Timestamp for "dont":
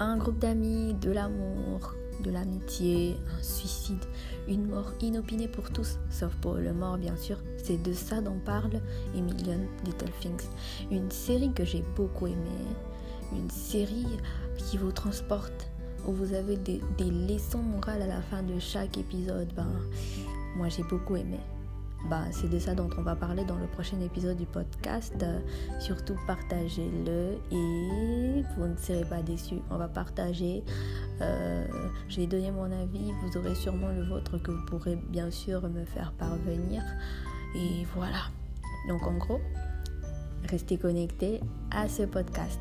8.20-8.38, 22.74-22.88